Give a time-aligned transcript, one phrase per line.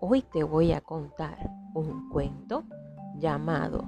[0.00, 2.62] Hoy te voy a contar un cuento
[3.16, 3.82] llamado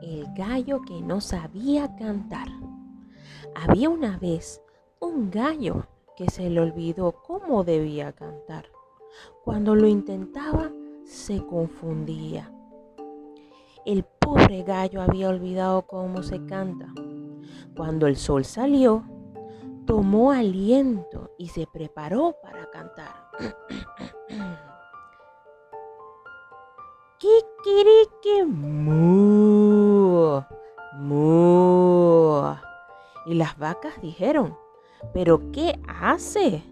[0.00, 2.46] El gallo que no sabía cantar.
[3.56, 4.62] Había una vez
[5.00, 8.66] un gallo que se le olvidó cómo debía cantar.
[9.44, 10.70] Cuando lo intentaba,
[11.04, 12.48] se confundía.
[13.84, 16.94] El pobre gallo había olvidado cómo se canta.
[17.76, 19.02] Cuando el sol salió,
[19.84, 23.30] tomó aliento y se preparó para cantar.
[27.18, 30.42] Kikiriki mu,
[30.98, 32.54] mu.
[33.24, 34.54] Y las vacas dijeron,
[35.14, 36.62] ¿pero qué hace?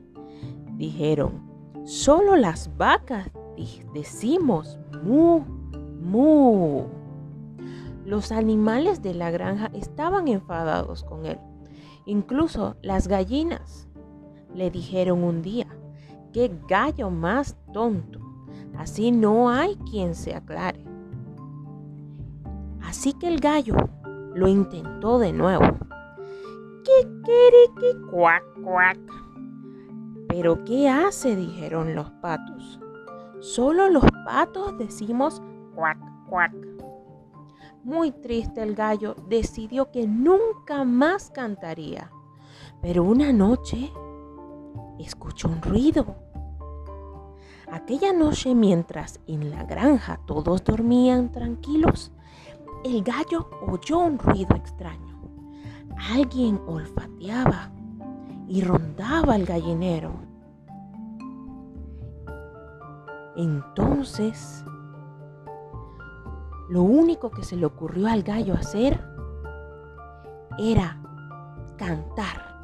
[0.77, 1.41] Dijeron,
[1.87, 3.31] solo las vacas
[3.95, 5.41] decimos mu,
[6.03, 6.89] mu.
[8.05, 11.39] Los animales de la granja estaban enfadados con él.
[12.05, 13.89] Incluso las gallinas
[14.55, 15.69] le dijeron un día,
[16.35, 18.24] qué gallo más tonto.
[18.79, 20.85] Así no hay quien se aclare.
[22.83, 23.77] Así que el gallo
[24.35, 25.65] lo intentó de nuevo.
[26.85, 28.99] ¡Kikiriki, cuac, cuac!
[30.29, 31.37] ¿Pero qué hace?
[31.37, 32.81] dijeron los patos.
[33.41, 35.43] Solo los patos decimos
[35.75, 36.53] cuac, cuac.
[37.85, 42.11] Muy triste el gallo decidió que nunca más cantaría.
[42.81, 43.93] Pero una noche
[44.99, 46.17] escuchó un ruido
[47.75, 52.13] Aquella noche mientras en la granja todos dormían tranquilos,
[52.85, 55.19] el gallo oyó un ruido extraño.
[56.13, 57.73] Alguien olfateaba
[58.47, 60.13] y rondaba el gallinero.
[63.35, 64.65] Entonces,
[66.69, 69.05] lo único que se le ocurrió al gallo hacer
[70.61, 70.97] era
[71.77, 72.61] cantar.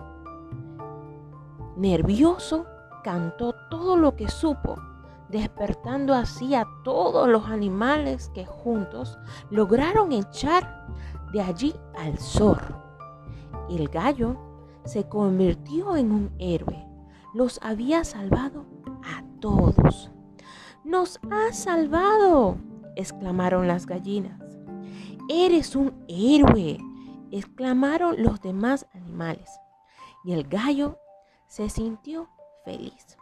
[1.77, 2.65] Nervioso,
[3.03, 4.77] cantó todo lo que supo
[5.31, 9.19] despertando así a todos los animales que juntos
[9.51, 10.87] lograron echar
[11.33, 12.83] de allí al zorro.
[13.69, 14.37] El gallo
[14.85, 16.87] se convirtió en un héroe.
[17.35, 18.65] Los había salvado
[19.05, 20.11] a todos.
[20.85, 22.57] ¡Nos has salvado!
[22.97, 24.41] exclamaron las gallinas.
[25.29, 26.79] Eres un héroe,
[27.31, 29.49] exclamaron los demás animales.
[30.25, 30.99] Y el gallo
[31.47, 32.29] se sintió
[32.65, 33.17] feliz.